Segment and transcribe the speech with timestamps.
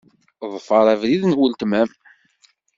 [0.53, 1.89] Ḍfeṛ abrid n weltma-m.